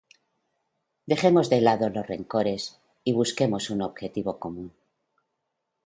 Dejemos 1.05 1.51
de 1.51 1.61
lado 1.61 1.87
los 1.91 2.07
rencores 2.07 2.79
y 3.03 3.13
busquemos 3.13 3.69
un 3.69 3.83
objetivo 3.83 4.39
común. 4.39 4.73